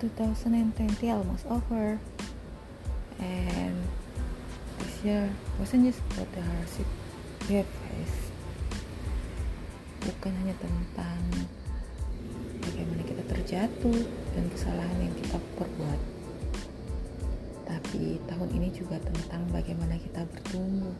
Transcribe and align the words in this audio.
2020 0.00 1.12
almost 1.12 1.44
over. 1.46 2.00
And 3.20 3.76
this 4.80 5.04
year 5.04 5.28
wasn't 5.60 5.84
just 5.84 6.00
about 6.12 6.32
the 6.32 6.40
hardship 6.40 6.88
we 7.48 7.60
have 7.60 7.68
faced 7.68 8.30
bukan 10.00 10.32
hanya 10.40 10.56
tentang 10.56 11.20
bagaimana 12.64 13.02
kita 13.04 13.22
terjatuh 13.28 13.98
dan 14.32 14.44
kesalahan 14.48 14.98
yang 15.04 15.14
kita 15.20 15.36
perbuat 15.60 16.00
tapi 17.68 18.16
tahun 18.24 18.50
ini 18.56 18.68
juga 18.72 18.96
tentang 19.04 19.44
bagaimana 19.52 20.00
kita 20.00 20.24
bertumbuh 20.24 20.96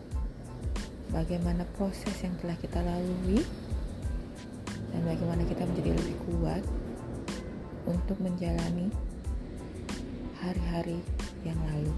bagaimana 1.11 1.65
proses 1.81 2.13
yang 2.21 2.37
telah 2.45 2.55
kita 2.61 2.85
lalui 2.85 3.41
dan 4.93 5.01
bagaimana 5.09 5.43
kita 5.49 5.65
menjadi 5.65 5.97
lebih 5.97 6.17
kuat 6.29 6.63
untuk 7.87 8.17
menjalani 8.21 8.93
hari-hari 10.41 11.01
yang 11.45 11.57
lalu. 11.73 11.93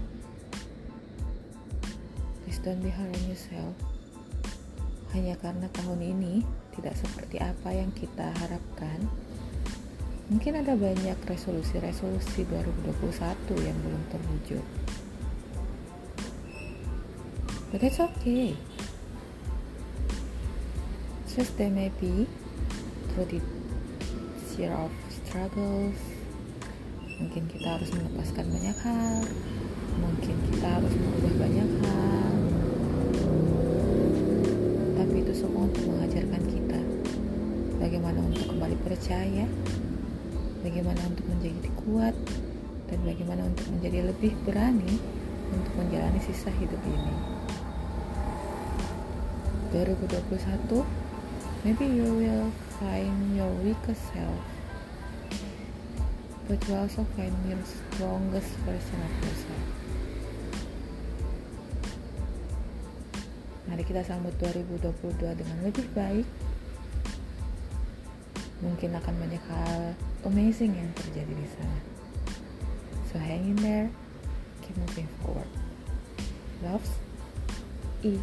Please 2.43 2.59
don't 2.59 2.83
be 2.83 2.91
hard 2.91 3.11
on 3.11 3.23
yourself. 3.27 3.75
Hanya 5.15 5.39
karena 5.39 5.69
tahun 5.71 6.01
ini 6.03 6.43
tidak 6.75 6.97
seperti 6.99 7.39
apa 7.39 7.69
yang 7.71 7.89
kita 7.95 8.33
harapkan. 8.43 9.05
Mungkin 10.31 10.63
ada 10.63 10.73
banyak 10.73 11.19
resolusi-resolusi 11.27 12.47
2021 12.47 13.67
yang 13.67 13.77
belum 13.83 14.03
terwujud. 14.09 14.65
But 17.73 17.81
that's 17.81 17.99
okay. 17.99 18.53
Just 21.33 21.57
there 21.57 21.73
may 21.73 21.89
be 21.97 22.29
through 23.13 23.25
the 23.25 23.41
year 24.57 24.73
of 24.73 24.93
struggles. 25.33 25.97
Mungkin 27.17 27.49
kita 27.49 27.73
harus 27.73 27.89
melepaskan 27.89 28.53
banyak 28.53 28.77
hal. 28.85 29.25
Mungkin 29.97 30.35
kita 30.53 30.67
harus 30.77 30.93
mengubah 30.93 31.33
banyak 31.41 31.69
hal. 31.81 32.33
Tapi 34.93 35.15
itu 35.25 35.33
semua 35.33 35.65
untuk 35.65 35.89
mengajarkan 35.89 36.43
kita. 36.45 36.79
Bagaimana 37.81 38.21
untuk 38.21 38.45
kembali 38.45 38.77
percaya? 38.85 39.49
Bagaimana 40.61 41.01
untuk 41.09 41.25
menjadi 41.25 41.69
kuat? 41.81 42.13
Dan 42.93 43.01
bagaimana 43.01 43.49
untuk 43.49 43.65
menjadi 43.73 44.13
lebih 44.13 44.37
berani 44.45 45.01
untuk 45.49 45.73
menjalani 45.81 46.21
sisa 46.21 46.53
hidup 46.61 46.77
ini? 46.85 47.13
2021 49.73 50.85
maybe 51.65 51.89
you 51.89 52.05
will 52.21 52.53
find 52.77 53.33
your 53.33 53.49
weakest 53.65 54.13
self, 54.13 54.37
but 56.53 56.69
you 56.69 56.75
also 56.75 57.01
find 57.17 57.33
your 57.49 57.57
strongest 57.65 58.53
version 58.61 58.99
of 59.01 59.13
yourself. 59.25 59.65
Mari 63.65 63.81
kita 63.81 64.05
sambut 64.05 64.37
2022 64.37 65.33
dengan 65.33 65.57
lebih 65.65 65.89
baik. 65.97 66.29
Mungkin 68.61 68.93
akan 68.93 69.13
banyak 69.17 69.41
hal 69.49 69.97
amazing 70.29 70.77
yang 70.77 70.93
terjadi 70.93 71.33
di 71.33 71.47
sana. 71.57 71.79
So 73.09 73.17
hang 73.17 73.49
in 73.49 73.57
there, 73.57 73.89
keep 74.61 74.77
moving 74.77 75.09
forward. 75.25 75.49
Loves, 76.61 76.93
E. 78.05 78.21